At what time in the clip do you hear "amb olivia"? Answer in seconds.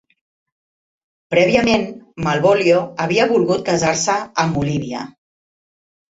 4.47-5.05